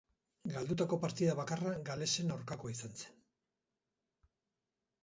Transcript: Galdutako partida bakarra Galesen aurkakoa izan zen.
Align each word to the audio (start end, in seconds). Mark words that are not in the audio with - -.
Galdutako 0.53 0.97
partida 1.03 1.35
bakarra 1.41 1.75
Galesen 1.91 2.35
aurkakoa 2.39 2.73
izan 2.77 2.99
zen. 3.03 3.13